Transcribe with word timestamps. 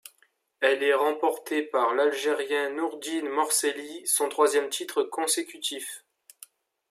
Elle 0.61 0.81
est 0.81 0.95
remportée 0.95 1.61
par 1.61 1.93
l'Algérien 1.93 2.71
Noureddine 2.71 3.29
Morceli, 3.29 4.01
son 4.07 4.29
troisième 4.29 4.67
titre 4.69 5.03
condsécutif. 5.03 6.03